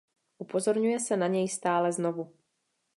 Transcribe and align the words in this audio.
Upozorňuje 0.37 0.99
se 0.99 1.17
na 1.17 1.27
něj 1.27 1.47
stále 1.49 1.91
znovu. 1.91 2.33